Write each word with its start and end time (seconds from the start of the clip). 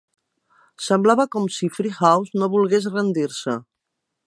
Semblava 0.85 1.25
com 1.35 1.45
si 1.57 1.69
Free 1.77 1.93
House 2.01 2.41
no 2.43 2.51
volgués 2.55 2.91
rendir-se. 2.95 3.57